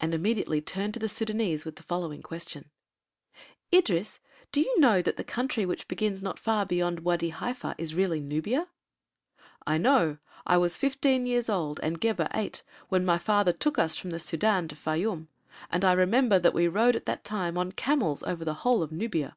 and 0.00 0.12
immediately 0.12 0.60
turned 0.60 0.92
to 0.92 0.98
the 0.98 1.06
Sudânese 1.06 1.64
with 1.64 1.76
the 1.76 1.84
following 1.84 2.22
question: 2.22 2.72
"Idris, 3.72 4.18
do 4.50 4.60
you 4.60 4.80
know 4.80 5.00
that 5.00 5.16
the 5.16 5.22
country 5.22 5.64
which 5.64 5.86
begins 5.86 6.20
not 6.24 6.40
far 6.40 6.66
beyond 6.66 7.02
Wâdi 7.04 7.30
Haifa 7.30 7.76
is 7.78 7.94
really 7.94 8.18
Nubia?" 8.18 8.66
"I 9.64 9.78
know. 9.78 10.18
I 10.44 10.56
was 10.56 10.76
fifteen 10.76 11.24
years 11.24 11.48
old 11.48 11.78
and 11.84 12.00
Gebhr 12.00 12.26
eight, 12.34 12.64
when 12.88 13.04
my 13.04 13.16
father 13.16 13.52
took 13.52 13.78
us 13.78 13.94
from 13.96 14.10
the 14.10 14.16
Sudân 14.16 14.68
to 14.70 14.74
Fayûm, 14.74 15.28
and 15.70 15.84
I 15.84 15.92
remember 15.92 16.40
that 16.40 16.52
we 16.52 16.66
rode 16.66 16.96
at 16.96 17.04
that 17.06 17.22
time 17.22 17.56
on 17.56 17.70
camels 17.70 18.24
over 18.24 18.44
the 18.44 18.54
whole 18.54 18.82
of 18.82 18.90
Nubia. 18.90 19.36